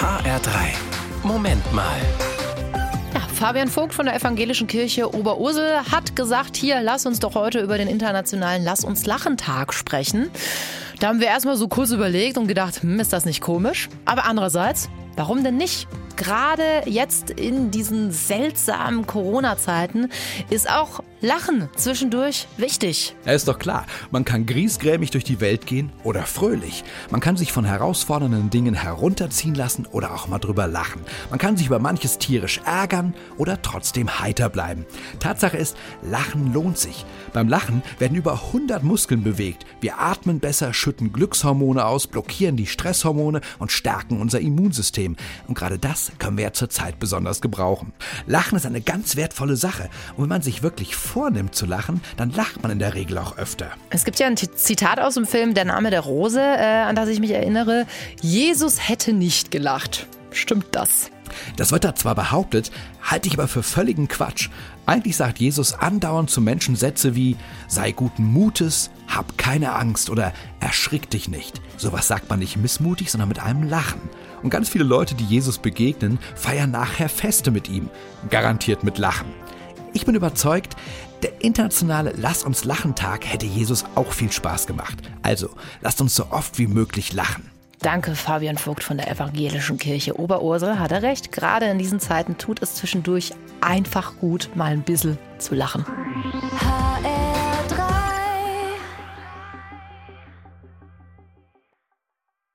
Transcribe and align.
HR3. 0.00 0.50
Moment 1.24 1.74
mal. 1.74 2.00
Ja, 3.12 3.20
Fabian 3.34 3.68
Vogt 3.68 3.92
von 3.92 4.06
der 4.06 4.16
Evangelischen 4.16 4.66
Kirche 4.66 5.14
Oberursel 5.14 5.76
hat 5.92 6.16
gesagt, 6.16 6.56
hier, 6.56 6.80
lass 6.80 7.04
uns 7.04 7.20
doch 7.20 7.34
heute 7.34 7.60
über 7.60 7.76
den 7.76 7.86
internationalen 7.86 8.64
Lass 8.64 8.82
uns 8.82 9.04
lachen 9.04 9.36
Tag 9.36 9.74
sprechen. 9.74 10.30
Da 11.00 11.08
haben 11.08 11.20
wir 11.20 11.26
erstmal 11.26 11.56
so 11.56 11.68
kurz 11.68 11.90
überlegt 11.90 12.38
und 12.38 12.46
gedacht, 12.46 12.82
hm, 12.82 12.98
ist 12.98 13.12
das 13.12 13.26
nicht 13.26 13.42
komisch? 13.42 13.90
Aber 14.06 14.24
andererseits, 14.24 14.88
warum 15.16 15.44
denn 15.44 15.58
nicht? 15.58 15.86
Gerade 16.16 16.64
jetzt 16.86 17.28
in 17.28 17.70
diesen 17.70 18.10
seltsamen 18.10 19.06
Corona-Zeiten 19.06 20.08
ist 20.48 20.70
auch 20.70 21.00
Lachen 21.22 21.68
zwischendurch 21.76 22.46
wichtig. 22.56 23.14
Ja, 23.26 23.32
ist 23.32 23.46
doch 23.46 23.58
klar. 23.58 23.84
Man 24.10 24.24
kann 24.24 24.46
griesgrämig 24.46 25.10
durch 25.10 25.22
die 25.22 25.42
Welt 25.42 25.66
gehen 25.66 25.92
oder 26.02 26.22
fröhlich. 26.22 26.82
Man 27.10 27.20
kann 27.20 27.36
sich 27.36 27.52
von 27.52 27.66
herausfordernden 27.66 28.48
Dingen 28.48 28.72
herunterziehen 28.72 29.54
lassen 29.54 29.84
oder 29.84 30.14
auch 30.14 30.28
mal 30.28 30.38
drüber 30.38 30.66
lachen. 30.66 31.02
Man 31.28 31.38
kann 31.38 31.58
sich 31.58 31.66
über 31.66 31.78
manches 31.78 32.16
tierisch 32.16 32.62
ärgern 32.64 33.14
oder 33.36 33.60
trotzdem 33.60 34.18
heiter 34.18 34.48
bleiben. 34.48 34.86
Tatsache 35.18 35.58
ist, 35.58 35.76
Lachen 36.00 36.54
lohnt 36.54 36.78
sich. 36.78 37.04
Beim 37.34 37.48
Lachen 37.48 37.82
werden 37.98 38.16
über 38.16 38.32
100 38.46 38.82
Muskeln 38.82 39.22
bewegt. 39.22 39.66
Wir 39.82 40.00
atmen 40.00 40.40
besser, 40.40 40.72
schütten 40.72 41.12
Glückshormone 41.12 41.84
aus, 41.84 42.06
blockieren 42.06 42.56
die 42.56 42.66
Stresshormone 42.66 43.42
und 43.58 43.72
stärken 43.72 44.22
unser 44.22 44.40
Immunsystem. 44.40 45.16
Und 45.46 45.54
gerade 45.54 45.78
das 45.78 46.12
können 46.18 46.38
wir 46.38 46.44
ja 46.44 46.52
zurzeit 46.54 46.98
besonders 46.98 47.42
gebrauchen. 47.42 47.92
Lachen 48.26 48.56
ist 48.56 48.64
eine 48.64 48.80
ganz 48.80 49.16
wertvolle 49.16 49.56
Sache. 49.56 49.90
Und 50.16 50.22
wenn 50.22 50.30
man 50.30 50.42
sich 50.42 50.62
wirklich 50.62 50.96
vornimmt 51.10 51.56
zu 51.56 51.66
lachen, 51.66 52.00
dann 52.16 52.30
lacht 52.30 52.62
man 52.62 52.70
in 52.70 52.78
der 52.78 52.94
Regel 52.94 53.18
auch 53.18 53.36
öfter. 53.36 53.70
Es 53.90 54.04
gibt 54.04 54.20
ja 54.20 54.28
ein 54.28 54.36
Zitat 54.36 55.00
aus 55.00 55.14
dem 55.14 55.26
Film 55.26 55.54
Der 55.54 55.64
Name 55.64 55.90
der 55.90 56.00
Rose, 56.00 56.40
äh, 56.40 56.82
an 56.82 56.94
das 56.94 57.08
ich 57.08 57.18
mich 57.18 57.32
erinnere. 57.32 57.86
Jesus 58.20 58.88
hätte 58.88 59.12
nicht 59.12 59.50
gelacht. 59.50 60.06
Stimmt 60.30 60.66
das? 60.70 61.10
Das 61.56 61.72
wird 61.72 61.84
da 61.84 61.94
zwar 61.94 62.14
behauptet, 62.14 62.70
halte 63.02 63.28
ich 63.28 63.34
aber 63.34 63.48
für 63.48 63.62
völligen 63.62 64.08
Quatsch. 64.08 64.50
Eigentlich 64.86 65.16
sagt 65.16 65.38
Jesus 65.38 65.72
andauernd 65.72 66.30
zu 66.30 66.40
Menschen 66.40 66.76
Sätze 66.76 67.14
wie 67.16 67.36
sei 67.66 67.92
guten 67.92 68.24
Mutes, 68.24 68.90
hab 69.08 69.36
keine 69.36 69.74
Angst 69.74 70.10
oder 70.10 70.32
erschrick 70.60 71.10
dich 71.10 71.28
nicht. 71.28 71.60
Sowas 71.76 72.06
sagt 72.08 72.30
man 72.30 72.38
nicht 72.38 72.56
missmutig, 72.56 73.10
sondern 73.10 73.28
mit 73.28 73.40
einem 73.40 73.64
Lachen. 73.64 74.00
Und 74.42 74.50
ganz 74.50 74.68
viele 74.68 74.84
Leute, 74.84 75.14
die 75.14 75.24
Jesus 75.24 75.58
begegnen, 75.58 76.18
feiern 76.34 76.70
nachher 76.70 77.08
Feste 77.08 77.50
mit 77.50 77.68
ihm. 77.68 77.90
Garantiert 78.30 78.84
mit 78.84 78.98
Lachen. 78.98 79.28
Ich 80.00 80.06
bin 80.06 80.14
überzeugt, 80.14 80.76
der 81.22 81.44
internationale 81.44 82.14
Lass 82.16 82.42
uns 82.42 82.64
lachen 82.64 82.94
Tag 82.94 83.26
hätte 83.26 83.44
Jesus 83.44 83.84
auch 83.96 84.12
viel 84.12 84.32
Spaß 84.32 84.66
gemacht. 84.66 84.96
Also, 85.20 85.50
lasst 85.82 86.00
uns 86.00 86.14
so 86.14 86.28
oft 86.30 86.58
wie 86.58 86.66
möglich 86.66 87.12
lachen. 87.12 87.50
Danke, 87.80 88.14
Fabian 88.14 88.56
Vogt 88.56 88.82
von 88.82 88.96
der 88.96 89.10
Evangelischen 89.10 89.76
Kirche 89.76 90.18
Oberursel. 90.18 90.78
Hat 90.78 90.90
er 90.90 91.02
recht. 91.02 91.32
Gerade 91.32 91.66
in 91.66 91.76
diesen 91.76 92.00
Zeiten 92.00 92.38
tut 92.38 92.62
es 92.62 92.76
zwischendurch 92.76 93.34
einfach 93.60 94.16
gut, 94.16 94.48
mal 94.54 94.72
ein 94.72 94.84
bisschen 94.84 95.18
zu 95.36 95.54
lachen. 95.54 95.84